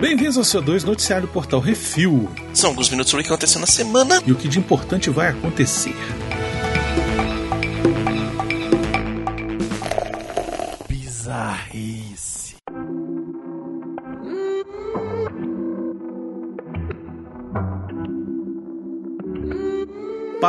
[0.00, 2.30] Bem-vindos ao CO2 Noticiário do Portal Refil.
[2.52, 4.22] São alguns minutos sobre o que aconteceu na semana.
[4.26, 5.96] E o que de importante vai acontecer.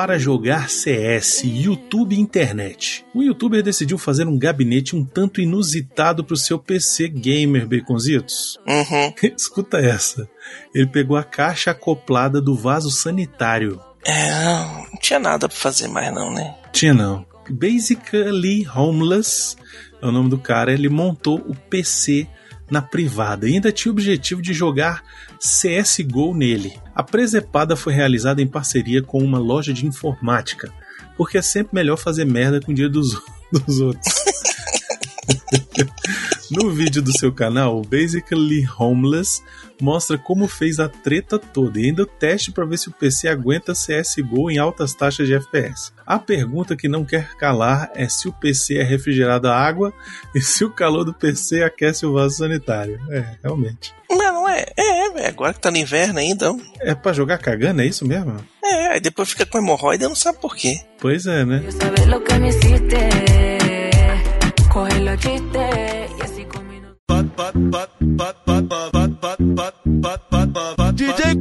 [0.06, 3.04] Para jogar CS, YouTube e internet.
[3.12, 8.60] O youtuber decidiu fazer um gabinete um tanto inusitado para o seu PC gamer, Baconzitos.
[8.68, 9.12] Uhum.
[9.36, 10.30] Escuta essa.
[10.76, 13.82] Ele pegou a caixa acoplada do vaso sanitário.
[14.05, 14.30] É,
[14.91, 16.54] não tinha nada pra fazer mais não, né?
[16.72, 17.26] Tinha não.
[17.49, 19.55] Basically Homeless
[19.99, 20.72] é o nome do cara.
[20.72, 22.27] Ele montou o PC
[22.70, 25.04] na privada e ainda tinha o objetivo de jogar
[25.45, 26.73] CSGO nele.
[26.94, 30.71] A presepada foi realizada em parceria com uma loja de informática,
[31.16, 33.21] porque é sempre melhor fazer merda com o dia dos,
[33.52, 34.13] dos outros.
[36.52, 39.41] no vídeo do seu canal, o Basically Homeless
[39.82, 43.27] mostra como fez a treta toda e ainda o teste para ver se o PC
[43.27, 45.91] aguenta CSGO em altas taxas de FPS.
[46.05, 49.93] A pergunta que não quer calar é se o PC é refrigerado a água
[50.34, 52.99] e se o calor do PC aquece o vaso sanitário.
[53.10, 53.93] É, realmente.
[54.10, 54.66] Não, não é.
[54.77, 56.55] É, é, agora que tá no inverno ainda.
[56.79, 58.38] É para jogar cagando, é isso mesmo?
[58.63, 60.79] É, aí depois fica com hemorroida e não sabe por quê.
[60.99, 61.63] Pois é, né?
[61.71, 62.05] Sabes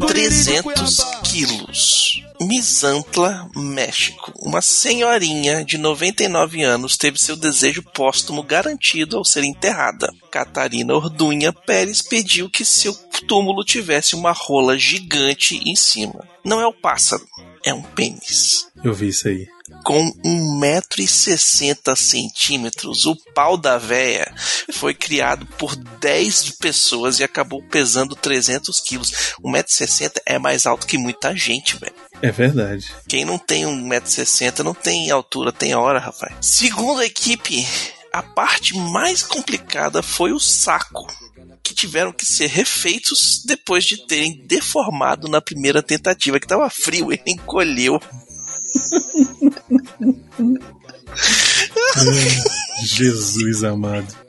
[0.06, 2.22] 300 quilos.
[2.40, 4.32] Misantla, México.
[4.36, 10.12] Uma senhorinha de 99 anos teve seu desejo póstumo garantido ao ser enterrada.
[10.30, 12.94] Catarina Ordunha Pérez pediu que seu
[13.26, 16.26] túmulo tivesse uma rola gigante em cima.
[16.44, 17.26] Não é o pássaro,
[17.64, 18.66] é um pênis.
[18.82, 19.53] Eu vi isso aí.
[19.84, 24.32] Com 1,60m, o pau da véia
[24.72, 29.12] foi criado por 10 pessoas e acabou pesando 300 quilos.
[29.44, 31.92] 1,60m é mais alto que muita gente, velho.
[32.22, 32.90] É verdade.
[33.06, 36.34] Quem não tem 1,60m não tem altura, tem hora, rapaz.
[36.40, 37.66] Segundo a equipe,
[38.10, 41.06] a parte mais complicada foi o saco.
[41.62, 47.10] Que tiveram que ser refeitos depois de terem deformado na primeira tentativa, que tava frio,
[47.12, 48.00] ele encolheu.
[52.84, 54.24] Jesus amado.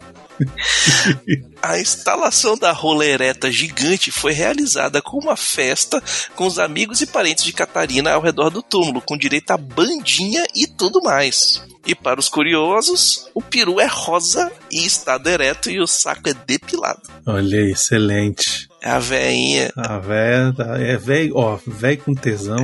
[1.61, 6.01] A instalação da rola ereta gigante foi realizada com uma festa
[6.35, 10.45] com os amigos e parentes de Catarina ao redor do túmulo, com direito a bandinha
[10.53, 11.63] e tudo mais.
[11.85, 16.33] E para os curiosos, o peru é rosa e estado ereto e o saco é
[16.33, 17.01] depilado.
[17.25, 18.67] Olha aí, excelente.
[18.85, 19.71] A veinha.
[19.75, 22.63] A véia, tá- é velho, ó, velho com tesão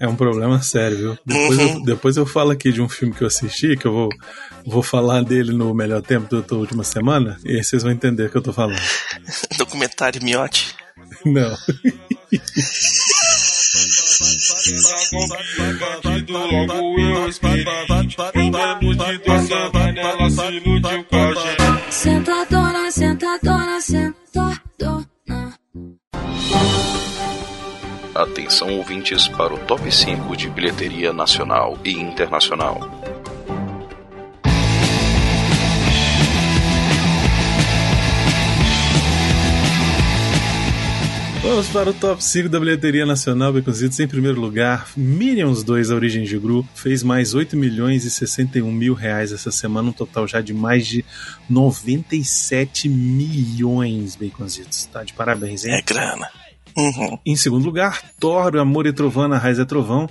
[0.00, 1.18] é um problema sério, viu?
[1.26, 1.68] Depois, Uhum.
[1.78, 4.08] eu, depois eu falo aqui de um filme que eu assisti, que eu vou,
[4.64, 8.30] vou falar dele no melhor tempo da última semana, e aí vocês vão entender o
[8.30, 8.78] que eu tô falando.
[9.58, 10.74] Documentário miote.
[11.24, 11.56] Não.
[16.02, 18.16] Bandido, logo eu experimente.
[18.34, 21.94] Menos de duas semanas, se iludiu com a gente.
[21.94, 22.55] Sentadona,
[28.14, 32.80] Atenção ouvintes para o top 5 de bilheteria nacional e internacional.
[41.42, 44.00] Vamos para o top 5 da bilheteria nacional, Beconzitos.
[44.00, 48.72] Em primeiro lugar, Minions 2, A Origem de Gru, fez mais 8 milhões e 61
[48.72, 51.04] mil reais essa semana, um total já de mais de
[51.48, 54.86] 97 milhões, Baconzitos.
[54.86, 55.74] Tá de parabéns, hein?
[55.74, 56.28] É grana.
[56.76, 57.18] Uhum.
[57.24, 60.08] Em segundo lugar, Thor, Amor e Trovão na Raiz é Trovão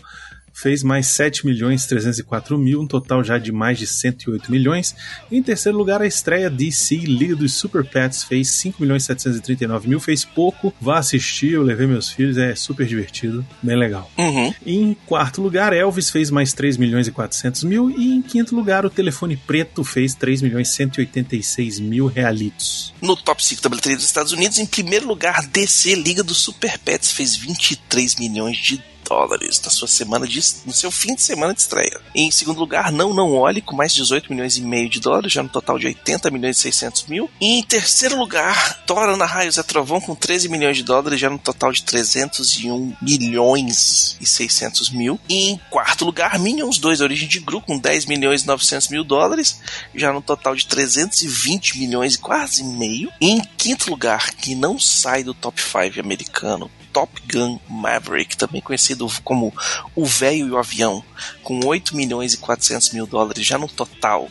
[0.55, 4.95] fez mais 7 milhões 304 mil, um total já de mais de 108 milhões.
[5.29, 9.99] Em terceiro lugar, a estreia DC Liga dos Super Pets fez 5 milhões 739 mil,
[9.99, 10.73] fez pouco.
[10.79, 14.09] Vá assistir, eu levei meus filhos, é super divertido, bem legal.
[14.17, 14.53] Uhum.
[14.65, 17.89] Em quarto lugar, Elvis fez mais 3 milhões e 400 mil.
[17.89, 22.93] E em quinto lugar, o Telefone Preto fez 3 milhões e 186 mil realitos.
[23.01, 26.79] No top 5 da bilheteria dos Estados Unidos, em primeiro lugar, DC Liga dos Super
[26.79, 31.53] Pets fez 23 milhões de dólares na sua semana de, no seu fim de semana
[31.53, 32.01] de estreia.
[32.13, 35.43] Em segundo lugar, Não Não Olhe, com mais 18 milhões e meio de dólares, já
[35.43, 37.29] no total de 80 milhões e 600 mil.
[37.39, 41.29] E em terceiro lugar, Thor Ana Raios é Trovão, com 13 milhões de dólares, já
[41.29, 45.19] no total de 301 milhões e 600 mil.
[45.29, 49.03] E em quarto lugar, Minions 2, Origem de Gru, com 10 milhões e 900 mil
[49.03, 49.59] dólares,
[49.93, 53.11] já no total de 320 milhões e quase meio.
[53.21, 58.61] E em quinto lugar, que não sai do top 5 americano, Top Gun Maverick, também
[58.61, 59.53] conhecido como
[59.93, 61.03] O Velho e o Avião,
[61.43, 64.29] com 8 milhões e 400 mil dólares já no total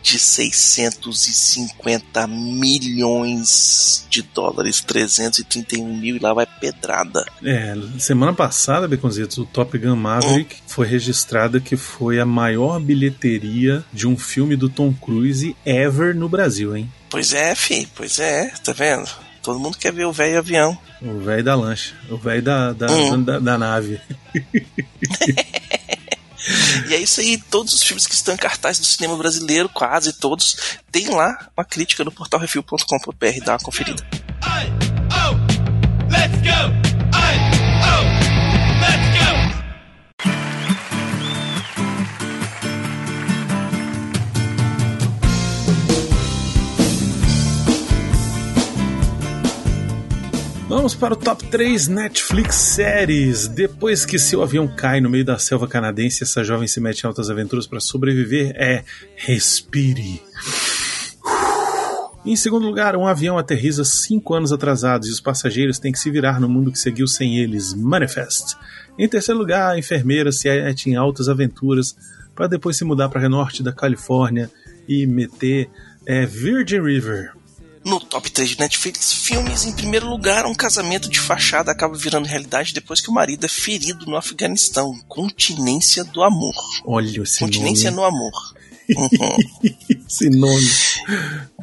[0.00, 7.26] de 650 milhões de dólares, 331 mil e lá vai pedrada.
[7.42, 13.84] É, semana passada, Beconzitos, o Top Gun Maverick foi registrada que foi a maior bilheteria
[13.92, 16.88] de um filme do Tom Cruise ever no Brasil, hein?
[17.10, 19.23] Pois é, fi, pois é, tá vendo?
[19.44, 20.76] Todo mundo quer ver o velho avião.
[21.02, 23.22] O velho da lancha, o velho da, da, Hum.
[23.22, 24.00] da, da nave.
[26.90, 30.12] E é isso aí, todos os filmes que estão em cartaz do cinema brasileiro, quase
[30.12, 34.04] todos, tem lá uma crítica no portalrefil.com.br, dá uma conferida.
[50.84, 53.48] Vamos para o top 3 Netflix séries.
[53.48, 57.06] Depois que seu avião cai no meio da selva canadense, essa jovem se mete em
[57.06, 58.54] altas aventuras para sobreviver.
[58.54, 58.84] É
[59.16, 60.20] Respire.
[62.22, 66.10] Em segundo lugar, um avião aterriza cinco anos atrasados e os passageiros têm que se
[66.10, 67.72] virar no mundo que seguiu sem eles.
[67.72, 68.54] Manifest.
[68.98, 71.96] Em terceiro lugar, a enfermeira se mete em altas aventuras
[72.34, 74.50] para depois se mudar para o norte da Califórnia
[74.86, 75.70] e meter
[76.04, 77.32] é, Virgin River.
[77.84, 82.26] No top 3 de Netflix, filmes, em primeiro lugar, um casamento de fachada acaba virando
[82.26, 84.98] realidade depois que o marido é ferido no Afeganistão.
[85.06, 86.54] Continência do amor.
[86.86, 88.02] Olha esse Continência nome.
[88.02, 88.32] no amor.
[88.86, 89.70] Uhum.
[90.06, 90.70] Esse nome.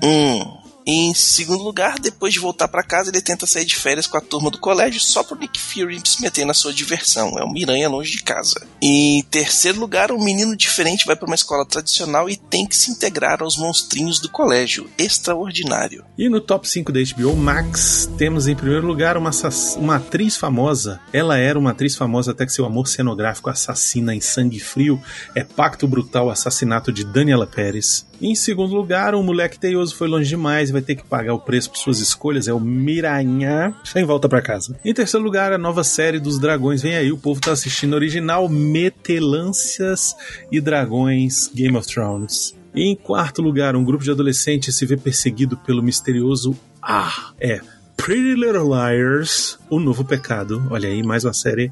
[0.01, 0.60] Hum.
[0.93, 4.21] Em segundo lugar, depois de voltar pra casa, ele tenta sair de férias com a
[4.21, 7.39] turma do colégio só pro Nick Fury se meter na sua diversão.
[7.39, 8.67] É um Miranha longe de casa.
[8.81, 12.91] Em terceiro lugar, um menino diferente vai pra uma escola tradicional e tem que se
[12.91, 14.89] integrar aos monstrinhos do colégio.
[14.97, 16.03] Extraordinário.
[16.17, 19.31] E no top 5 da HBO Max, temos em primeiro lugar uma,
[19.77, 20.99] uma atriz famosa.
[21.13, 25.01] Ela era uma atriz famosa até que seu amor cenográfico assassina em sangue frio.
[25.33, 28.10] É Pacto Brutal Assassinato de Daniela Pérez.
[28.21, 31.39] Em segundo lugar, um moleque teioso foi longe demais e vai ter que pagar o
[31.39, 32.47] preço por suas escolhas.
[32.47, 33.73] É o Miranha.
[33.83, 34.77] Sem volta pra casa.
[34.85, 37.11] Em terceiro lugar, a nova série dos dragões vem aí.
[37.11, 40.15] O povo tá assistindo original Metelâncias
[40.51, 42.55] e Dragões Game of Thrones.
[42.75, 47.59] E em quarto lugar, um grupo de adolescentes se vê perseguido pelo misterioso Ah, é
[47.97, 50.65] Pretty Little Liars, o novo pecado.
[50.69, 51.71] Olha aí, mais uma série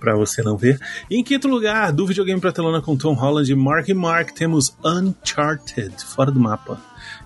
[0.00, 0.80] pra você não ver.
[1.10, 4.30] E em quinto lugar, do videogame pra telona com Tom Holland e Mark e Mark,
[4.30, 6.80] temos Uncharted, fora do mapa.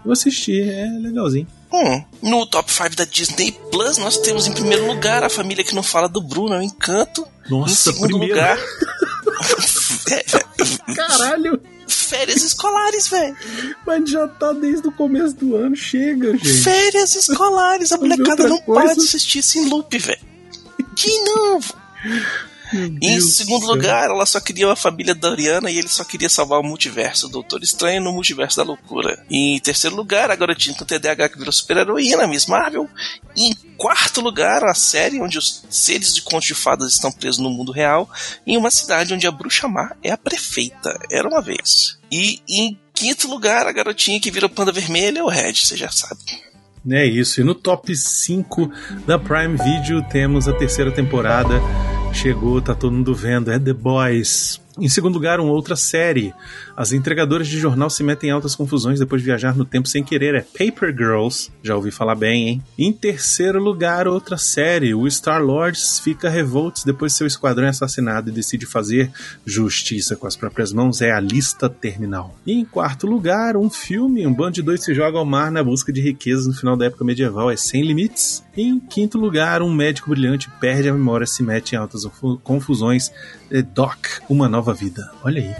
[0.05, 1.47] Eu assisti, é legalzinho.
[1.73, 5.75] Hum, no top 5 da Disney Plus, nós temos em primeiro lugar a família que
[5.75, 7.26] não fala do Bruno, é o Encanto.
[7.49, 8.35] Nossa, em segundo primeiro.
[8.35, 8.59] lugar.
[10.94, 13.37] Caralho, férias escolares, velho.
[13.87, 16.62] mas já tá desde o começo do ano, chega, gente.
[16.62, 17.93] Férias escolares.
[17.93, 18.94] A molecada não para coisa.
[18.94, 20.20] de assistir isso em loop, velho.
[20.94, 21.75] De novo.
[23.00, 26.61] Em segundo lugar, ela só queria uma família da Oriana e ele só queria salvar
[26.61, 29.25] o multiverso, o Doutor Estranho no multiverso da loucura.
[29.31, 32.88] E em terceiro lugar, a garotinha com TDAH que virou super-heroína, Miss Marvel.
[33.37, 37.38] E em quarto lugar, a série onde os seres de contos de fadas estão presos
[37.38, 38.09] no mundo real,
[38.47, 40.99] em uma cidade onde a bruxa má é a prefeita.
[41.11, 41.99] Era uma vez.
[42.11, 46.20] E em quinto lugar, a garotinha que vira panda vermelha, o Red, você já sabe.
[46.91, 47.41] É isso.
[47.41, 48.70] E no top 5
[49.06, 51.61] da Prime Video temos a terceira temporada.
[52.14, 53.50] Chegou, tá todo mundo vendo.
[53.50, 54.63] É The Boys.
[54.76, 56.35] Em segundo lugar, uma outra série.
[56.76, 60.03] As entregadoras de jornal se metem em altas confusões depois de viajar no tempo sem
[60.03, 60.35] querer.
[60.35, 61.53] É Paper Girls.
[61.62, 62.63] Já ouvi falar bem, hein?
[62.77, 64.93] Em terceiro lugar, outra série.
[64.93, 69.13] O Star-Lord fica revoltos depois de seu esquadrão é assassinado e decide fazer
[69.46, 71.01] justiça com as próprias mãos.
[71.01, 72.37] É a lista terminal.
[72.44, 74.27] E em quarto lugar, um filme.
[74.27, 76.87] Um bando de dois se joga ao mar na busca de riquezas no final da
[76.87, 77.48] época medieval.
[77.48, 78.43] É Sem Limites.
[78.56, 82.03] E em quinto lugar, um médico brilhante perde a memória, se mete em altas
[82.43, 83.13] confusões.
[83.51, 85.11] É Doc, Uma Nova Vida.
[85.23, 85.55] Olha aí.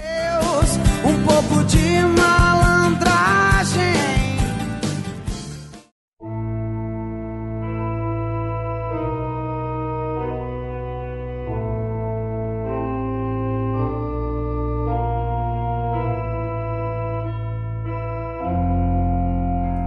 [1.05, 3.95] um pouco de malandragem.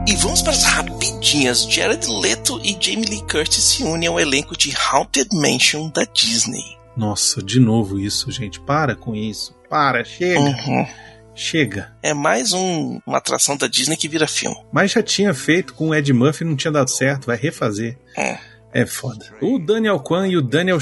[0.07, 1.63] E vamos para as rapidinhas.
[1.63, 6.77] Jared Leto e Jamie Lee Curtis se unem ao elenco de Haunted Mansion da Disney.
[6.97, 8.59] Nossa, de novo isso, gente.
[8.59, 9.55] Para com isso.
[9.69, 10.39] Para, chega.
[10.39, 10.87] Uhum.
[11.35, 11.93] Chega.
[12.01, 14.57] É mais um- uma atração da Disney que vira filme.
[14.71, 17.27] Mas já tinha feito com o Ed Murphy e não tinha dado certo.
[17.27, 17.95] Vai refazer.
[18.17, 18.39] É.
[18.73, 19.25] É foda.
[19.41, 20.79] O Daniel Kwan e o Daniel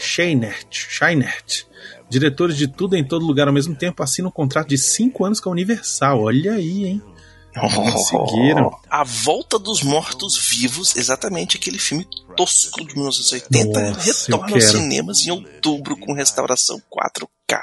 [0.00, 1.64] Scheinert,
[2.08, 5.40] diretores de tudo em todo lugar ao mesmo tempo, assinam um contrato de 5 anos
[5.40, 6.22] com a Universal.
[6.22, 7.02] Olha aí, hein?
[7.54, 8.70] Conseguiram.
[8.90, 15.26] A Volta dos Mortos Vivos, exatamente aquele filme tosco de 1980, Nossa, retorna aos cinemas
[15.26, 17.60] em outubro com restauração 4K.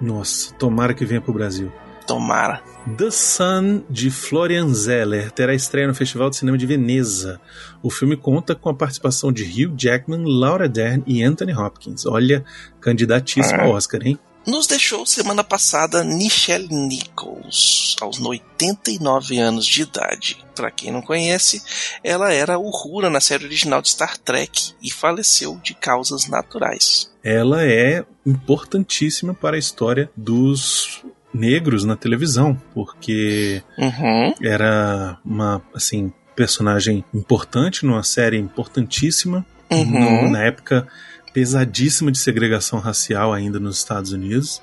[0.00, 1.72] Nossa, tomara que venha pro Brasil.
[2.06, 2.62] Tomara.
[2.98, 7.40] The Sun, de Florian Zeller, terá estreia no Festival de Cinema de Veneza.
[7.82, 12.04] O filme conta com a participação de Hugh Jackman, Laura Dern e Anthony Hopkins.
[12.04, 12.44] Olha,
[12.80, 14.18] candidatíssimo ao Oscar, hein?
[14.46, 20.44] Nos deixou semana passada Nichelle Nichols, aos 89 anos de idade.
[20.54, 21.62] Para quem não conhece,
[22.02, 27.10] ela era Uhura na série original de Star Trek e faleceu de causas naturais.
[27.22, 34.34] Ela é importantíssima para a história dos negros na televisão, porque Uhum.
[34.42, 40.24] era uma assim personagem importante numa série importantíssima Uhum.
[40.26, 40.86] no- na época
[41.34, 44.62] pesadíssima de segregação racial ainda nos Estados Unidos.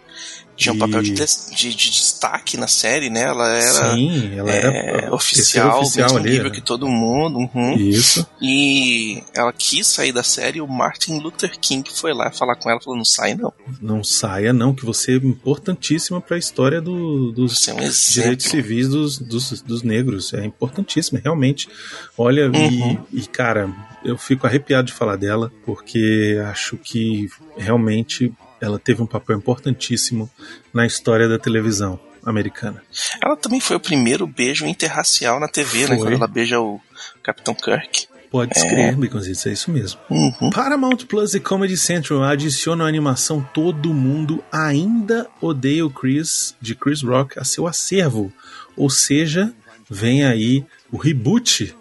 [0.56, 3.22] Tinha um papel de, de- de destaque na série, né?
[3.22, 6.30] Ela era Sim, ela é, era terceira oficial, oficial mesmo ali.
[6.30, 6.52] nível né?
[6.52, 7.40] que todo mundo.
[7.56, 7.74] uhum.
[7.78, 8.28] Isso.
[8.40, 12.70] E ela quis sair da série e o Martin Luther King foi lá falar com
[12.70, 13.52] ela falou: não sai não.
[13.82, 17.78] Não saia, não, que você é importantíssima para a história do- dos é um
[18.12, 20.32] direitos civis dos, dos, dos negros.
[20.34, 21.68] É importantíssima, realmente.
[22.16, 23.00] Olha, Uhum.
[23.12, 23.68] e, e, cara,
[24.06, 27.28] eu fico arrepiado de falar dela, porque acho que
[27.58, 30.30] realmente ela teve um papel importantíssimo
[30.74, 32.84] na história da televisão americana.
[33.22, 35.88] Ela também foi o primeiro beijo interracial na TV, né?
[35.88, 35.98] Foi.
[35.98, 36.80] Quando ela beija o
[37.24, 38.08] Capitão Kirk.
[38.30, 38.62] Pode É.
[38.62, 40.00] escrever, Baconzitos, é isso mesmo.
[40.10, 40.52] Uhum.
[40.52, 46.74] Paramount Plus e Comedy Central adicionam a animação Todo Mundo Ainda Odeia o Chris, de
[46.74, 48.32] Chris Rock, a seu acervo.
[48.78, 49.52] Ou seja,
[49.90, 51.76] vem aí o reboot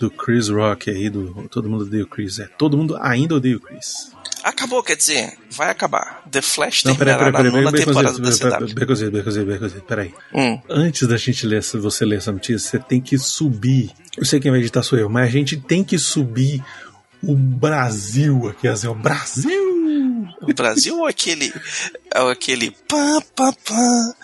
[0.00, 2.38] do Chris Rock aí, do Todo Mundo Odeia o Chris.
[2.38, 4.12] É, Todo Mundo Ainda Odeia o Chris.
[4.42, 6.22] Acabou, quer dizer, vai acabar.
[6.30, 8.50] The Flash Não, peraí, terminará peraí, peraí, na nona temporada da.
[8.50, 10.14] Baconzitos, Baconzitos, Baconzitos, peraí.
[10.34, 10.60] Hum.
[10.68, 13.90] Antes da gente ler, você ler essa notícia, você tem que subir.
[14.16, 16.62] Eu sei quem vai editar sou eu, mas a gente tem que subir
[17.22, 19.74] o Brasil aqui, assim, o Brasil!
[20.42, 21.52] O Brasil ou aquele.
[22.16, 22.70] Ou aquele.
[22.88, 24.14] Pá, pá, pá,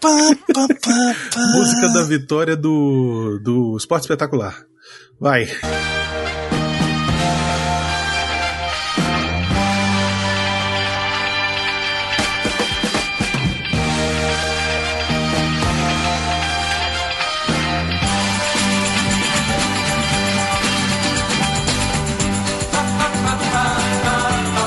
[0.00, 1.40] pá, pá, pá, pá.
[1.54, 4.64] Música da vitória do, do Esporte Espetacular.
[5.20, 5.48] Vai.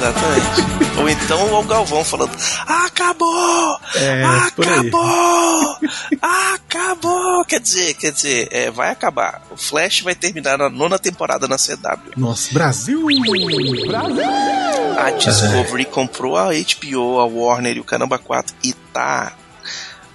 [0.02, 0.51] Exatamente.
[1.24, 2.32] Então o Galvão falando:
[2.68, 3.78] Acabou!
[3.96, 4.24] É.
[4.24, 5.78] Acabou!
[6.22, 7.46] Acabou!
[7.46, 9.42] Quer dizer, quer dizer, é, vai acabar.
[9.52, 12.12] O Flash vai terminar na nona temporada na CW.
[12.18, 13.06] Nossa, Brasil!
[14.98, 19.34] A Discovery comprou a HBO, a Warner e o Caramba 4 e tá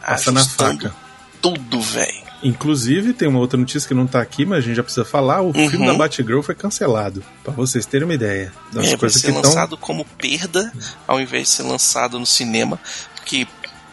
[0.04, 0.94] Passa na ajustando faca.
[1.40, 2.25] tudo, velho.
[2.42, 5.40] Inclusive, tem uma outra notícia que não tá aqui, mas a gente já precisa falar.
[5.40, 5.70] O Uhum.
[5.70, 7.24] filme da Batgirl foi cancelado.
[7.42, 8.52] Pra vocês terem uma ideia.
[8.72, 10.72] Das É, vai coisas ser que lançado como perda
[11.06, 12.78] ao invés de ser lançado no cinema,
[13.14, 13.46] porque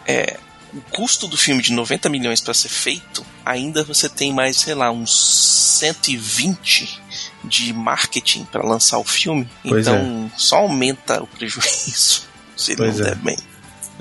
[0.05, 0.37] é,
[0.73, 4.73] o custo do filme de 90 milhões para ser feito, ainda você tem mais, sei
[4.75, 5.11] lá, uns
[5.79, 7.01] 120
[7.43, 9.47] de marketing para lançar o filme.
[9.67, 12.23] Pois então só aumenta o prejuízo
[12.57, 13.09] se ele Pois não é.
[13.09, 13.37] der bem.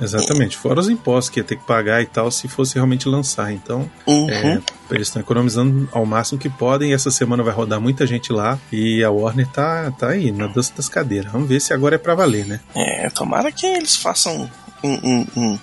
[0.01, 0.57] Exatamente.
[0.57, 3.53] Fora os impostos que ia ter que pagar e tal, se fosse realmente lançar.
[3.53, 4.31] Então, Uhum.
[4.31, 6.93] é, eles estão economizando ao máximo que podem.
[6.93, 8.59] Essa semana vai rodar muita gente lá.
[8.73, 11.31] E a Warner tá, tá aí, na dança das cadeiras.
[11.33, 12.61] Vamos ver se agora é pra valer, né?
[12.75, 14.51] É, tomara que eles façam
[14.83, 15.59] um, um, um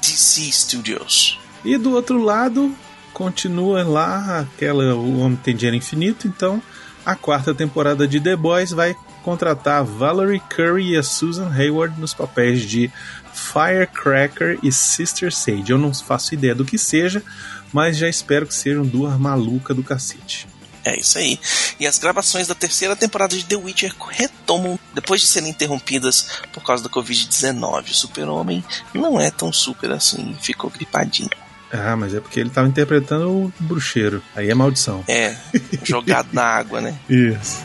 [0.00, 1.38] DC Studios.
[1.64, 2.74] E do outro lado,
[3.12, 6.60] continua lá aquela O Homem Tem Dinheiro Infinito, então
[7.04, 11.98] a quarta temporada de The Boys vai contratar a Valerie Curry e a Susan Hayward
[12.00, 12.90] nos papéis de
[13.32, 15.70] Firecracker e Sister Sage.
[15.70, 17.22] Eu não faço ideia do que seja,
[17.72, 20.46] mas já espero que sejam duas malucas do cacete.
[20.84, 21.38] É isso aí.
[21.78, 26.62] E as gravações da terceira temporada de The Witcher retomam depois de serem interrompidas por
[26.62, 27.90] causa da Covid-19.
[27.90, 31.30] O Super-Homem não é tão super assim, ficou gripadinho.
[31.72, 34.22] Ah, mas é porque ele tava interpretando o bruxeiro.
[34.36, 35.02] Aí é maldição.
[35.08, 35.36] É,
[35.82, 36.98] jogado na água, né?
[37.08, 37.62] Isso.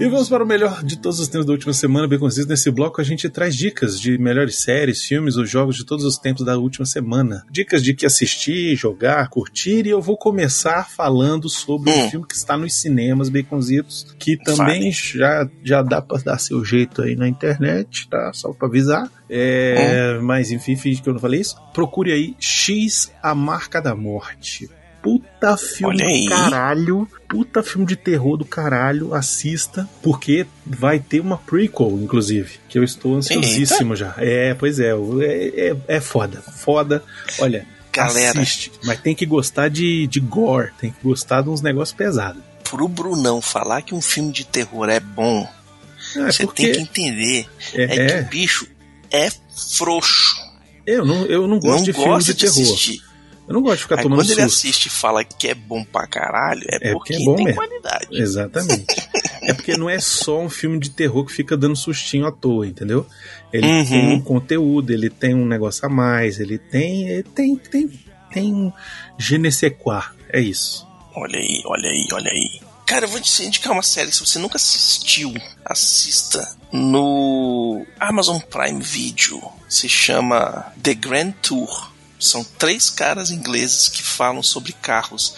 [0.00, 2.48] E vamos para o melhor de todos os tempos da última semana, bem conciso.
[2.48, 6.18] Nesse bloco a gente traz dicas de melhores séries, filmes ou jogos de todos os
[6.18, 7.44] tempos da última semana.
[7.50, 9.86] Dicas de que assistir, jogar, curtir.
[9.86, 12.10] E eu vou começar falando sobre um Hum.
[12.10, 15.18] filme que está nos cinemas, Baconzitos, que também Fale.
[15.18, 18.32] já, já dá para dar seu jeito aí na internet, tá?
[18.34, 19.08] Só para avisar.
[19.30, 21.56] É, Mas enfim, finge que eu não falei isso.
[21.72, 24.68] Procure aí X, A Marca da Morte.
[25.04, 26.24] Puta filme Olha aí.
[26.24, 27.08] do caralho.
[27.28, 29.12] Puta filme de terror do caralho.
[29.14, 32.52] Assista, porque vai ter uma prequel, inclusive.
[32.70, 34.14] Que eu estou ansiosíssimo já.
[34.16, 35.68] É, pois é, é.
[35.70, 36.40] É, é foda.
[36.40, 37.04] Foda.
[37.38, 38.40] Olha, Galera.
[38.40, 38.72] assiste.
[38.82, 40.70] Mas tem que gostar de, de gore.
[40.80, 42.42] Tem que gostar de uns negócios pesados.
[42.64, 45.46] Pro Brunão falar que um filme de terror é bom,
[46.16, 48.66] É, você porque tem que entender é, é, que é, o bicho
[49.12, 49.28] é
[49.76, 50.34] frouxo.
[50.86, 52.62] eu, não, eu não gosto não de filme de de, terror.
[52.62, 53.02] assistir.
[53.46, 54.56] Eu não gosto de ficar Aí tomando quando ele susto.
[54.66, 57.44] assiste e fala que é bom pra caralho, é, É porque porque é bom tem
[57.46, 57.60] mesmo.
[57.60, 58.06] qualidade.
[58.10, 58.86] Exatamente.
[59.42, 62.66] é porque não é só um filme de terror que fica dando sustinho à toa,
[62.66, 63.06] entendeu?
[63.52, 63.84] Ele Uhum.
[63.84, 67.08] tem um conteúdo, ele tem um negócio a mais, ele tem.
[67.08, 67.56] Ele tem.
[67.56, 67.90] Tem,
[68.32, 68.72] tem um
[69.18, 70.02] je ne sais quoi.
[70.30, 70.86] É isso.
[71.14, 72.60] Olha aí, olha aí, olha aí.
[72.86, 75.32] Cara, eu vou te indicar uma série que se você nunca assistiu,
[75.64, 79.40] assista no Amazon Prime Video.
[79.68, 81.92] Se chama The Grand Tour.
[82.24, 85.34] São três caras ingleses que falam sobre carros.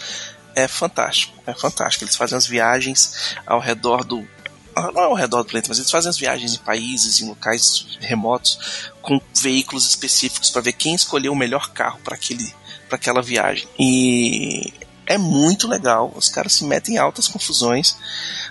[0.55, 2.03] É fantástico, é fantástico.
[2.03, 4.27] Eles fazem as viagens ao redor do.
[4.75, 7.97] Não é ao redor do planeta, mas eles fazem as viagens em países, em locais
[7.99, 12.53] remotos, com veículos específicos para ver quem escolheu o melhor carro para aquele
[12.87, 13.67] para aquela viagem.
[13.77, 14.73] E
[15.05, 16.13] é muito legal.
[16.15, 17.97] Os caras se metem em altas confusões.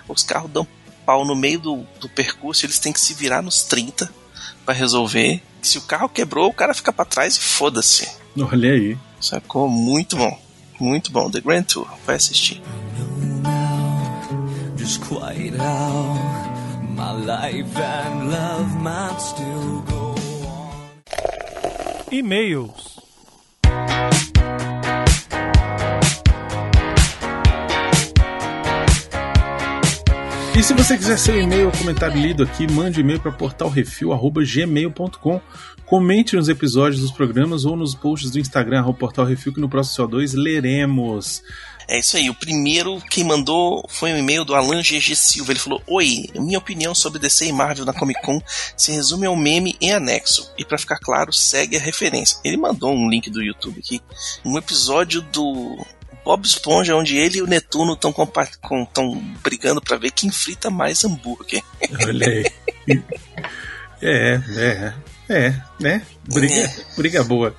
[0.07, 0.67] Os carros dão
[1.05, 2.65] pau no meio do, do percurso.
[2.65, 4.09] Eles têm que se virar nos 30
[4.67, 5.41] para resolver.
[5.61, 8.05] Se o carro quebrou, o cara fica para trás e foda-se.
[8.37, 8.97] Olha aí.
[9.19, 9.69] Sacou?
[9.69, 10.37] Muito bom.
[10.77, 11.31] Muito bom.
[11.31, 11.87] The Grand Tour.
[12.05, 12.61] Vai assistir.
[22.23, 22.96] know
[30.57, 35.39] E se você quiser seu e-mail ou comentário lido aqui, mande e-mail para portalrefil.gmail.com.
[35.85, 40.09] Comente nos episódios dos programas ou nos posts do Instagram, Portal Refil, que no próximo
[40.09, 41.43] CO2 leremos.
[41.87, 42.27] É isso aí.
[42.27, 45.51] O primeiro quem mandou foi um e-mail do Alan GG Silva.
[45.51, 48.41] Ele falou: Oi, minha opinião sobre DC e Marvel na Comic Con
[48.75, 50.51] se resume ao meme em anexo.
[50.57, 52.39] E pra ficar claro, segue a referência.
[52.43, 54.01] Ele mandou um link do YouTube aqui.
[54.43, 55.77] Um episódio do
[56.27, 58.13] Bob Esponja, onde ele e o Netuno estão
[59.41, 61.63] brigando pra ver quem frita mais hambúrguer.
[62.05, 62.45] Olha aí.
[64.01, 64.93] É, é,
[65.29, 66.05] é, né?
[66.27, 66.75] Briga, É.
[66.97, 67.55] briga boa.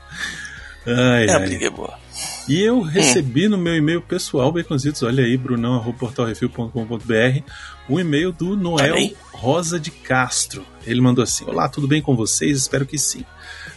[0.86, 1.46] Ai, É, ai.
[1.46, 1.98] briga é boa.
[2.46, 7.40] E eu recebi no meu e-mail pessoal, Baconzitos, olha aí, brunão.portalrefil.com.br,
[7.88, 8.96] o e-mail do Noel.
[9.32, 10.66] Rosa de Castro.
[10.86, 12.58] Ele mandou assim: Olá, tudo bem com vocês?
[12.58, 13.24] Espero que sim.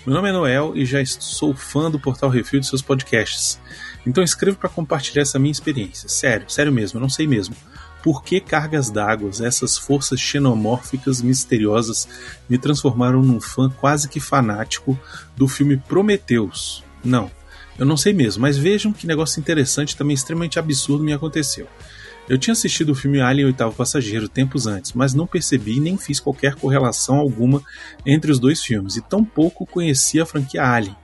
[0.06, 3.58] Meu nome é Noel e já sou fã do Portal Refil e de seus podcasts.
[4.06, 6.10] Então escrevo para compartilhar essa minha experiência.
[6.10, 7.56] Sério, sério mesmo, eu não sei mesmo.
[8.04, 12.08] Por que cargas d'água, essas forças xenomórficas misteriosas,
[12.50, 15.00] me transformaram num fã quase que fanático
[15.38, 16.84] do filme Prometheus?
[17.04, 17.30] Não,
[17.78, 21.68] eu não sei mesmo, mas vejam que negócio interessante também extremamente absurdo me aconteceu.
[22.30, 26.20] Eu tinha assistido o filme Alien Oitavo Passageiro tempos antes, mas não percebi nem fiz
[26.20, 27.62] qualquer correlação alguma
[28.06, 30.96] entre os dois filmes, e tampouco conhecia a franquia Alien.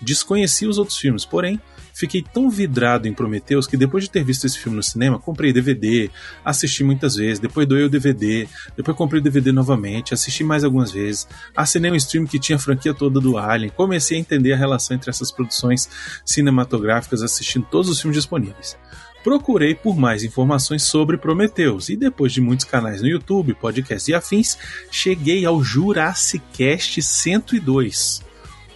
[0.00, 1.60] Desconhecia os outros filmes, porém,
[1.96, 5.50] fiquei tão vidrado em Prometheus que depois de ter visto esse filme no cinema, comprei
[5.50, 6.10] DVD,
[6.44, 10.92] assisti muitas vezes, depois doei o DVD, depois comprei o DVD novamente, assisti mais algumas
[10.92, 14.56] vezes, assinei um stream que tinha a franquia toda do Alien, comecei a entender a
[14.58, 15.88] relação entre essas produções
[16.22, 18.76] cinematográficas assistindo todos os filmes disponíveis.
[19.24, 24.14] Procurei por mais informações sobre Prometheus e depois de muitos canais no YouTube, podcasts e
[24.14, 24.58] afins,
[24.90, 28.25] cheguei ao Jurassic Cast 102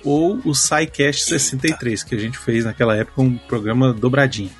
[0.04, 4.50] ou o SciCast 63 que a gente fez naquela época um programa dobradinho.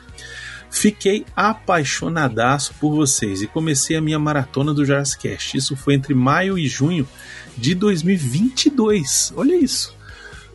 [0.71, 5.57] Fiquei apaixonadaço por vocês e comecei a minha maratona do Jurassic Cast.
[5.57, 7.09] Isso foi entre maio e junho
[7.57, 9.33] de 2022.
[9.37, 9.99] Olha isso.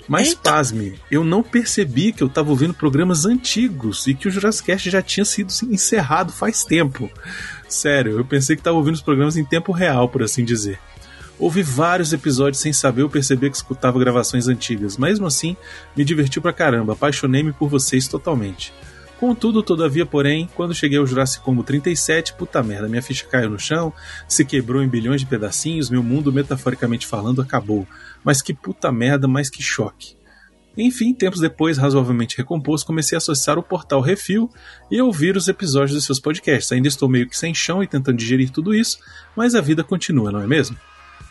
[0.07, 0.41] Mas Eita.
[0.51, 4.89] pasme, eu não percebi que eu estava ouvindo programas antigos e que o Jurassic Cast
[4.89, 7.09] já tinha sido encerrado faz tempo.
[7.67, 10.79] Sério, eu pensei que estava ouvindo os programas em tempo real, por assim dizer.
[11.37, 14.97] Ouvi vários episódios sem saber ou perceber que escutava gravações antigas.
[14.97, 15.57] Mesmo assim,
[15.95, 18.73] me divertiu pra caramba, apaixonei-me por vocês totalmente.
[19.19, 23.59] Contudo, todavia, porém, quando cheguei ao Jurassic Combo 37, puta merda, minha ficha caiu no
[23.59, 23.93] chão,
[24.27, 27.87] se quebrou em bilhões de pedacinhos, meu mundo, metaforicamente falando, acabou.
[28.23, 30.17] Mas que puta merda, mas que choque.
[30.77, 34.49] Enfim, tempos depois, razoavelmente recomposto, comecei a associar o portal Refil
[34.91, 36.71] e a ouvir os episódios dos seus podcasts.
[36.73, 38.99] Ainda estou meio que sem chão e tentando digerir tudo isso,
[39.35, 40.77] mas a vida continua, não é mesmo?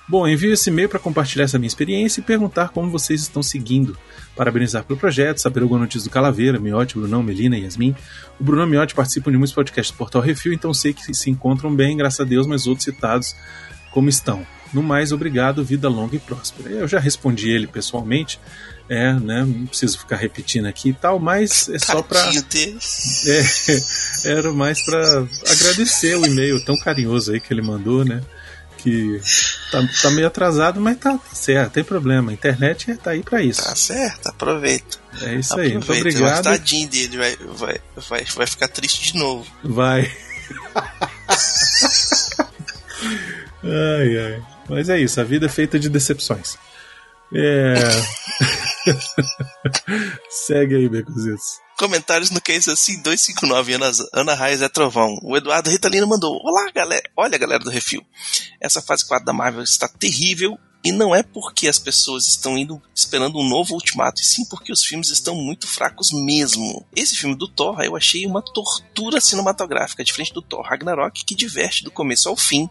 [0.06, 3.96] Bom, envio esse e-mail para compartilhar essa minha experiência e perguntar como vocês estão seguindo.
[4.36, 7.96] Parabenizar pelo projeto, saber alguma notícia do Calaveira, Miotti, Brunão, Melina e Yasmin.
[8.38, 11.30] O Brunão e Miotti participam de muitos podcasts do Portal Refil, então sei que se
[11.30, 13.34] encontram bem, graças a Deus, mas outros citados
[13.92, 14.46] como estão.
[14.74, 16.68] No mais, obrigado, vida longa e próspera.
[16.68, 18.40] Eu já respondi ele pessoalmente,
[18.88, 19.44] é, né?
[19.44, 22.76] Não preciso ficar repetindo aqui e tal, mas é só dele.
[24.24, 25.00] É, era mais pra
[25.48, 28.20] agradecer o e-mail tão carinhoso aí que ele mandou, né?
[28.84, 29.18] Que
[29.72, 32.30] tá, tá meio atrasado, mas tá, tá certo, tem problema.
[32.30, 33.64] A internet é- tá aí pra isso.
[33.64, 34.98] Tá certo, aproveita.
[35.22, 35.72] É isso aí.
[35.72, 36.44] Muito Aproveita, obrigado.
[36.44, 37.76] Tadinho dele, vai, vai,
[38.08, 39.46] vai, vai ficar triste de novo.
[39.64, 40.12] Vai.
[43.64, 44.42] ai, ai.
[44.68, 46.58] Mas é isso, a vida é feita de decepções.
[47.34, 47.74] É.
[50.28, 51.60] Segue aí, Becozitos.
[51.76, 55.18] Comentários no Case Assim 259, Ana, Ana Raiz é Trovão.
[55.22, 57.02] O Eduardo Ritalino mandou: Olá, galera.
[57.16, 58.04] Olha, galera do Refil.
[58.60, 60.58] Essa fase 4 da Marvel está terrível.
[60.86, 64.70] E não é porque as pessoas estão indo esperando um novo ultimato, e sim porque
[64.70, 66.84] os filmes estão muito fracos mesmo.
[66.94, 71.82] Esse filme do Thor eu achei uma tortura cinematográfica, diferente do Thor Ragnarok, que diverte
[71.82, 72.68] do começo ao fim.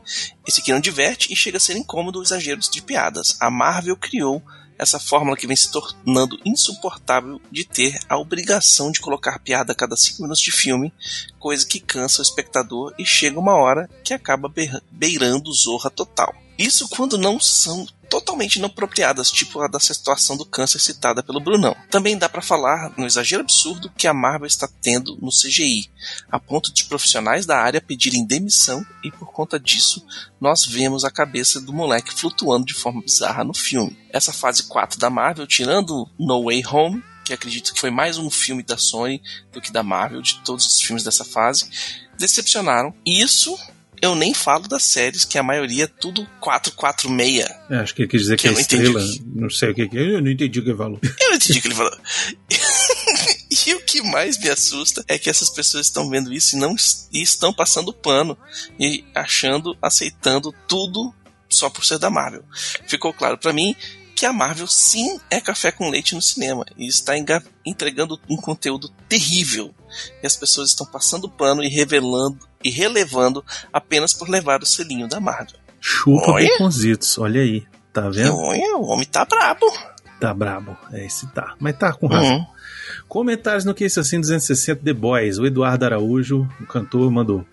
[0.48, 3.36] Esse aqui não diverte e chega a ser incômodo o exagero de piadas.
[3.40, 4.44] A Marvel criou
[4.78, 9.76] essa fórmula que vem se tornando insuportável de ter a obrigação de colocar piada a
[9.76, 10.92] cada cinco minutos de filme,
[11.40, 16.34] coisa que cansa o espectador e chega uma hora que acaba beira- beirando zorra total.
[16.58, 21.76] Isso quando não são totalmente inapropriadas, tipo a da situação do câncer citada pelo Brunão.
[21.90, 25.90] Também dá pra falar no exagero absurdo que a Marvel está tendo no CGI,
[26.32, 30.06] a ponto de profissionais da área pedirem demissão e por conta disso
[30.40, 33.98] nós vemos a cabeça do moleque flutuando de forma bizarra no filme.
[34.12, 38.30] Essa fase 4 da Marvel, tirando No Way Home, que acredito que foi mais um
[38.30, 41.68] filme da Sony do que da Marvel, de todos os filmes dessa fase,
[42.16, 42.94] decepcionaram.
[43.04, 43.58] Isso
[44.02, 47.46] eu nem falo das séries, que a maioria é tudo 446.
[47.70, 49.06] É, acho que ele quis dizer que, Que é entendi estrela.
[49.36, 50.16] Não sei o que, que é.
[50.16, 51.00] Eu não entendi o que ele falou.
[51.04, 51.98] Eu não entendi o que ele falou.
[53.68, 56.76] e o que mais me assusta é que essas pessoas estão vendo isso e não
[57.12, 58.38] e estão passando pano
[58.80, 61.14] e achando, aceitando tudo
[61.50, 62.44] só por ser da Marvel.
[62.88, 63.76] Ficou claro pra mim
[64.16, 67.14] que a Marvel sim é café com leite no cinema e está
[67.66, 69.74] entregando um conteúdo terrível.
[70.22, 75.08] E as pessoas estão passando pano e revelando e relevando apenas por levar o selinho
[75.08, 75.60] da Marvel.
[75.80, 76.48] Chupa Olha.
[76.50, 77.66] Baconzitos, olha aí.
[77.92, 78.36] Tá vendo?
[78.36, 79.66] Olha, o homem tá brabo.
[80.20, 80.78] Tá brabo.
[80.92, 81.54] É esse tá.
[81.60, 82.38] Mas tá com razão.
[82.38, 82.46] Uhum.
[83.08, 85.38] Comentários no que isso assim 260 The Boys.
[85.38, 87.46] O Eduardo Araújo, o cantor, mandou.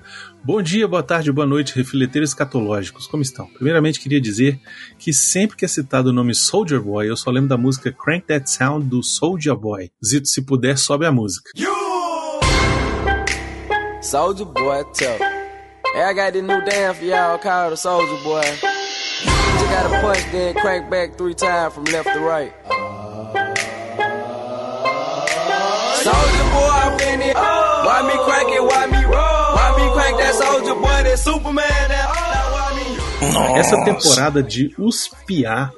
[0.42, 3.06] Bom dia, boa tarde, boa noite, refleteiros escatológicos.
[3.06, 3.46] Como estão?
[3.46, 4.58] Primeiramente, queria dizer
[4.98, 8.26] que sempre que é citado o nome Soldier Boy, eu só lembro da música Crank
[8.26, 9.90] That Sound do Soldier Boy.
[10.02, 11.50] Zito, se puder, sobe a música.
[14.10, 15.20] Soldier boy, tough.
[15.20, 18.42] Hey, I got this new dance for y'all called the Soldier Boy.
[18.42, 22.52] You gotta punch, then crank back three times from left to right.
[26.02, 27.36] Soldier boy, I'm in it.
[27.36, 28.62] Why me crank it?
[28.64, 29.54] Why me roll?
[29.54, 31.02] Why me crank that soldier boy?
[31.04, 31.88] That Superman?
[31.88, 33.58] That?
[33.60, 35.70] Essa temporada de Os Piá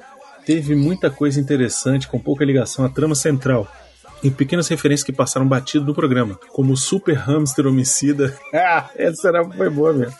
[0.43, 3.67] teve muita coisa interessante, com pouca ligação à trama central.
[4.23, 8.37] E pequenas referências que passaram batido no programa, como o Super Hamster Homicida.
[8.53, 10.15] Ah, essa era, foi boa mesmo.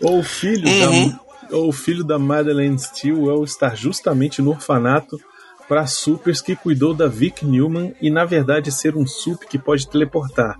[0.00, 1.08] Ou o filho Uhum.
[1.10, 1.24] da
[1.56, 5.20] ou o filho da Madeleine Stilwell estar justamente no orfanato
[5.68, 9.88] para supers que cuidou da Vic Newman e na verdade ser um sup que pode
[9.88, 10.58] teleportar.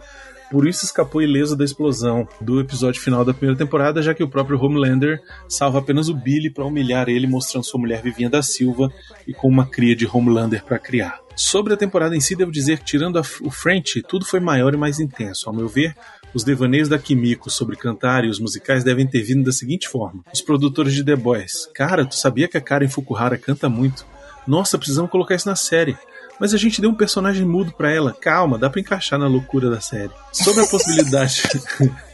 [0.50, 4.28] Por isso escapou ileso da explosão do episódio final da primeira temporada, já que o
[4.28, 8.92] próprio Homelander salva apenas o Billy para humilhar ele, mostrando sua mulher Vivinha da Silva
[9.26, 11.23] e com uma cria de Homelander para criar.
[11.36, 14.72] Sobre a temporada em si, devo dizer que, tirando a- o French, tudo foi maior
[14.72, 15.48] e mais intenso.
[15.48, 15.94] Ao meu ver,
[16.32, 20.24] os devaneios da Kimiko sobre cantar e os musicais devem ter vindo da seguinte forma:
[20.32, 21.68] os produtores de The Boys.
[21.74, 24.06] Cara, tu sabia que a Karen Fukuhara canta muito?
[24.46, 25.96] Nossa, precisamos colocar isso na série.
[26.38, 28.12] Mas a gente deu um personagem mudo pra ela.
[28.12, 30.10] Calma, dá pra encaixar na loucura da série.
[30.32, 31.42] Sobre a possibilidade.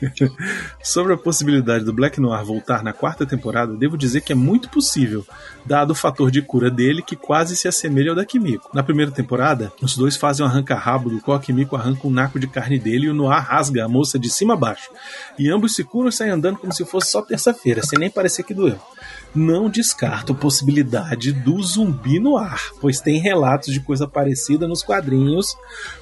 [0.82, 4.68] Sobre a possibilidade do Black Noir voltar na quarta temporada, devo dizer que é muito
[4.68, 5.24] possível,
[5.64, 8.70] dado o fator de cura dele que quase se assemelha ao da Kimiko.
[8.74, 12.38] Na primeira temporada, os dois fazem um arranca-rabo do qual a Kimiko arranca um naco
[12.38, 14.90] de carne dele e o Noir rasga a moça de cima a baixo.
[15.38, 18.42] E ambos se curam e saem andando como se fosse só terça-feira, sem nem parecer
[18.42, 18.78] que doeu.
[19.34, 24.82] Não descarto a possibilidade do zumbi no ar, pois tem relatos de coisa parecida nos
[24.82, 25.56] quadrinhos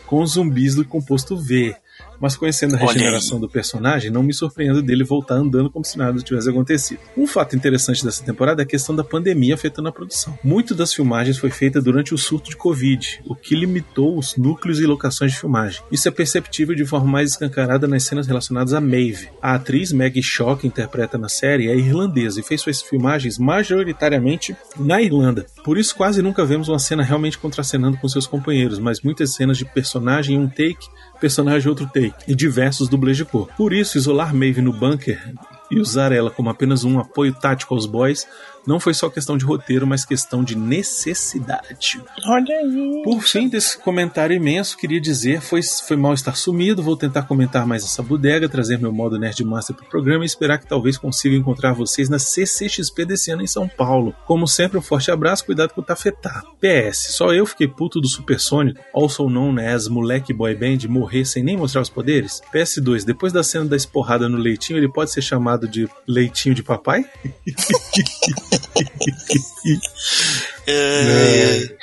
[0.07, 1.77] com zumbis do composto V.
[2.21, 6.19] Mas conhecendo a regeneração do personagem, não me surpreendo dele voltar andando como se nada
[6.21, 7.01] tivesse acontecido.
[7.17, 10.39] Um fato interessante dessa temporada é a questão da pandemia afetando a produção.
[10.43, 14.81] Muito das filmagens foi feita durante o surto de Covid, o que limitou os núcleos
[14.81, 15.83] e locações de filmagem.
[15.91, 19.29] Isso é perceptível de forma mais escancarada nas cenas relacionadas a Maeve.
[19.41, 24.57] A atriz Maggie Shaw, que interpreta na série, é irlandesa e fez suas filmagens majoritariamente
[24.77, 25.47] na Irlanda.
[25.65, 29.59] Por isso, quase nunca vemos uma cena realmente contracenando com seus companheiros, mas muitas cenas
[29.59, 30.87] de personagem em um take,
[31.21, 33.49] personagem outro take, e diversos dublês de cor.
[33.57, 35.35] Por isso, isolar Maeve no bunker
[35.71, 38.27] e usar ela como apenas um apoio tático aos boys
[38.69, 42.03] não foi só questão de roteiro, mas questão de necessidade.
[42.27, 43.01] Olha aí.
[43.03, 47.67] Por fim desse comentário imenso, queria dizer, foi, foi mal estar sumido, vou tentar comentar
[47.67, 51.73] mais essa bodega, trazer meu modo Nerdmaster pro programa e esperar que talvez consiga encontrar
[51.73, 54.15] vocês na CCXP desse ano em São Paulo.
[54.27, 56.45] Como sempre, um forte abraço, cuidado com o tafetá.
[56.61, 61.43] PS, só eu fiquei puto do Supersônico, also known as Moleque Boy Band, morrer sem
[61.43, 62.43] nem mostrar os poderes?
[62.53, 66.63] PS2, depois da cena da esporrada no leitinho, ele pode ser chamado de leitinho de
[66.63, 67.07] papai?
[70.71, 71.77] É,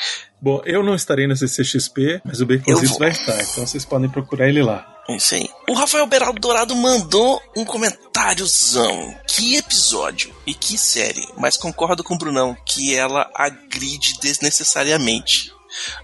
[0.46, 4.48] Bom, eu não estarei na CCXP, mas o Baconzitos vai estar, então vocês podem procurar
[4.48, 5.04] ele lá.
[5.10, 5.50] é isso aí.
[5.68, 9.16] O Rafael Beraldo Dourado mandou um comentáriozão.
[9.26, 15.52] Que episódio e que série, mas concordo com o Brunão que ela agride desnecessariamente.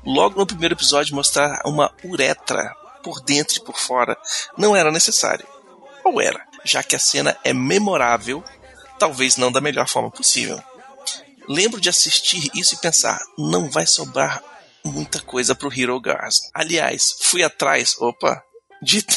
[0.03, 4.17] Logo no primeiro episódio, mostrar uma uretra por dentro e por fora
[4.57, 5.45] não era necessário.
[6.03, 6.41] Ou era?
[6.63, 8.43] Já que a cena é memorável,
[9.01, 10.63] talvez não da melhor forma possível.
[11.49, 14.43] Lembro de assistir isso e pensar, não vai sobrar
[14.85, 16.41] muita coisa pro Hero Girls.
[16.53, 18.43] Aliás, fui atrás, opa,
[18.79, 19.03] de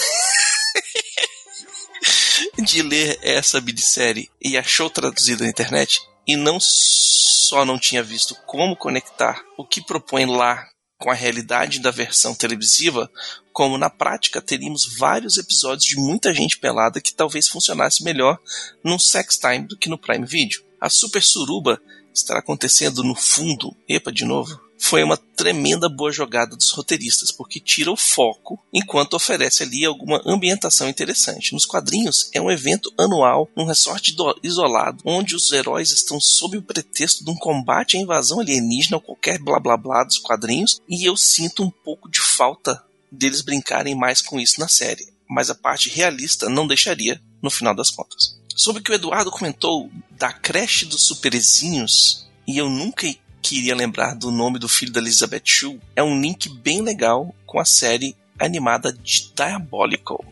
[2.65, 8.35] de ler essa minissérie e achou traduzida na internet e não só não tinha visto
[8.47, 10.67] como conectar o que propõe lá
[10.99, 13.11] com a realidade da versão televisiva,
[13.53, 18.39] como na prática teríamos vários episódios de muita gente pelada que talvez funcionasse melhor
[18.83, 20.63] num sex time do que no Prime Video.
[20.81, 21.81] A Super Suruba
[22.13, 27.59] estará acontecendo no fundo, epa de novo, foi uma tremenda boa jogada dos roteiristas, porque
[27.59, 31.53] tira o foco enquanto oferece ali alguma ambientação interessante.
[31.53, 36.57] Nos quadrinhos, é um evento anual num resort do- isolado, onde os heróis estão sob
[36.59, 40.81] o pretexto de um combate à invasão alienígena ou qualquer blá blá blá dos quadrinhos,
[40.89, 45.09] e eu sinto um pouco de falta deles brincarem mais com isso na série.
[45.29, 48.37] Mas a parte realista não deixaria, no final das contas.
[48.55, 53.07] Sobre o que o Eduardo comentou da creche dos superezinhos, e eu nunca
[53.45, 57.61] queria lembrar do nome do filho da Elizabeth Shue, é um link bem legal com
[57.61, 60.25] a série animada de Diabolical.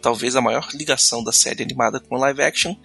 [0.00, 2.76] Talvez a maior ligação da série animada com live action,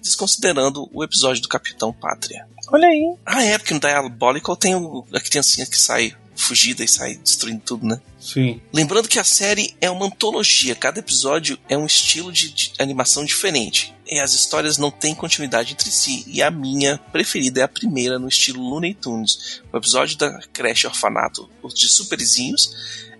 [0.00, 2.48] desconsiderando o episódio do Capitão Pátria.
[2.72, 3.14] Olha aí.
[3.26, 7.62] Ah, é, porque no Diabolical tem o, a criancinha que sai fugida e sai destruindo
[7.64, 8.00] tudo, né?
[8.20, 8.60] Sim.
[8.72, 13.24] Lembrando que a série é uma antologia, cada episódio é um estilo de, de animação
[13.24, 13.94] diferente.
[14.06, 18.18] E as histórias não têm continuidade entre si, e a minha preferida é a primeira
[18.18, 19.62] no estilo Looney Tunes.
[19.72, 22.70] O episódio da creche orfanato, os de Superzinhos,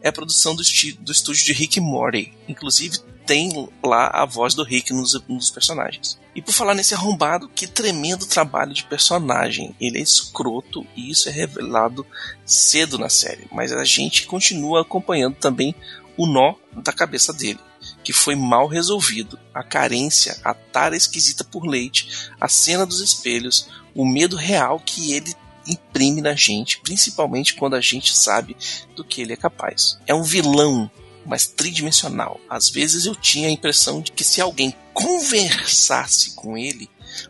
[0.02, 0.62] é a produção do,
[1.00, 2.32] do estúdio de Rick Morty.
[2.48, 6.18] Inclusive tem lá a voz do Rick nos, nos personagens.
[6.34, 9.74] E por falar nesse arrombado, que tremendo trabalho de personagem.
[9.80, 12.06] Ele é escroto e isso é revelado
[12.44, 15.74] cedo na série, mas a gente continua acompanhando também
[16.16, 17.58] o nó da cabeça dele,
[18.04, 19.38] que foi mal resolvido.
[19.52, 25.12] A carência, a tara esquisita por leite, a cena dos espelhos, o medo real que
[25.12, 25.34] ele
[25.66, 28.56] imprime na gente, principalmente quando a gente sabe
[28.94, 29.98] do que ele é capaz.
[30.06, 30.90] É um vilão,
[31.26, 32.40] mas tridimensional.
[32.48, 36.88] Às vezes eu tinha a impressão de que se alguém conversasse com ele,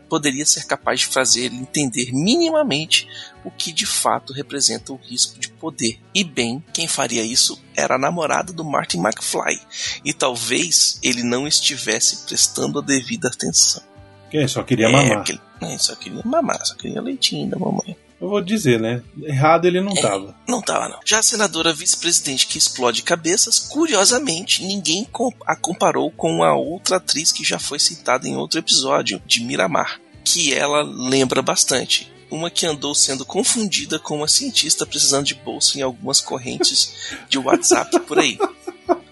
[0.09, 3.07] poderia ser capaz de fazer ele entender minimamente
[3.43, 5.99] o que de fato representa o risco de poder.
[6.13, 9.59] E bem, quem faria isso era a namorada do Martin McFly,
[10.03, 13.81] e talvez ele não estivesse prestando a devida atenção.
[14.29, 15.25] Quem só queria mamar.
[15.61, 17.95] é, só queria mamar, só queria leitinho da mamãe.
[18.19, 19.03] Eu vou dizer, né?
[19.21, 20.35] Errado ele não tava.
[20.47, 20.99] Não tava, não.
[21.05, 25.07] Já a senadora vice-presidente que explode cabeças, curiosamente, ninguém
[25.45, 30.01] a comparou com a outra atriz que já foi citada em outro episódio, de Miramar,
[30.23, 32.11] que ela lembra bastante.
[32.29, 37.37] Uma que andou sendo confundida com uma cientista precisando de bolsa em algumas correntes de
[37.37, 38.37] WhatsApp por aí.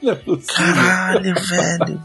[0.07, 0.15] É.
[0.53, 2.01] Caralho, velho.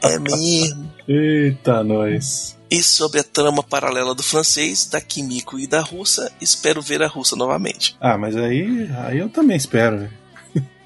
[0.00, 0.90] É mesmo.
[1.06, 2.56] Eita, nós.
[2.70, 7.08] E sobre a trama paralela do francês, da Kimiko e da russa, espero ver a
[7.08, 7.96] russa novamente.
[8.00, 10.10] Ah, mas aí, aí eu também espero, né?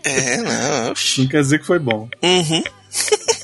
[0.03, 0.95] É, não.
[1.19, 2.09] Não quer dizer que foi bom.
[2.23, 2.63] Uhum.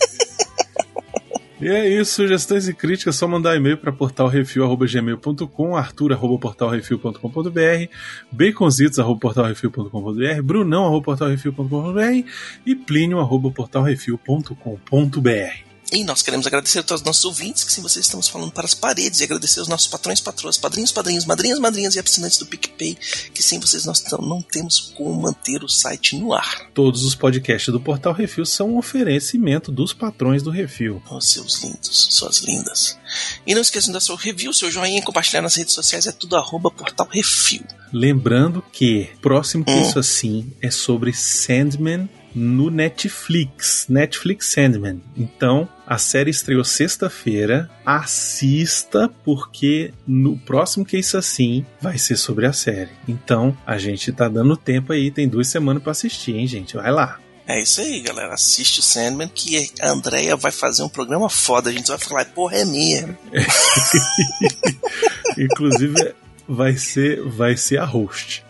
[1.60, 7.90] E é isso, sugestões e críticas, só mandar e-mail para portalrefil.gmail.com, arthur.portalrefil.com.br,
[8.32, 12.26] baconzitos.portalrefil.com.br, brunão.portalrefil.com.br
[12.64, 15.69] e plínio.portalrefil.com.br.
[15.92, 18.64] E nós queremos agradecer a todos os nossos ouvintes, que sem vocês estamos falando para
[18.64, 22.46] as paredes, e agradecer aos nossos patrões, patroas, padrinhos, padrinhos, madrinhas, madrinhas e assinantes do
[22.46, 22.96] PicPay,
[23.34, 26.70] que sem vocês nós não temos como manter o site no ar.
[26.72, 31.02] Todos os podcasts do Portal Refil são um oferecimento dos patrões do Refil.
[31.10, 32.98] Oh, seus lindos, suas lindas.
[33.46, 36.70] E não esqueçam da sua review, seu joinha, compartilhar nas redes sociais, é tudo arroba
[36.70, 37.64] portal refil.
[37.92, 39.82] Lembrando que próximo que Hum.
[39.82, 45.00] isso assim é sobre Sandman no Netflix, Netflix Sandman.
[45.16, 47.70] Então, a série estreou sexta-feira.
[47.84, 52.90] Assista, porque no próximo que isso assim vai ser sobre a série.
[53.08, 56.76] Então, a gente tá dando tempo aí, tem duas semanas para assistir, hein, gente?
[56.76, 57.18] Vai lá.
[57.50, 58.32] É isso aí, galera.
[58.32, 61.68] Assiste o Sandman que a Andrea vai fazer um programa foda.
[61.68, 63.18] A gente vai falar, porra, é mesmo.
[65.36, 66.14] Inclusive,
[66.48, 68.44] vai ser, vai ser a host.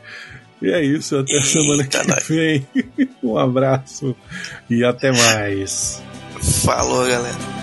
[0.62, 2.28] E é isso, até a semana que nós.
[2.28, 2.66] vem.
[3.22, 4.16] Um abraço
[4.68, 6.02] e até mais.
[6.64, 7.59] Falou, galera.